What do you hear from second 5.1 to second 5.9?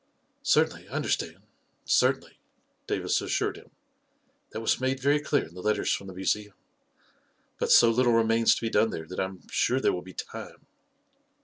clear in the let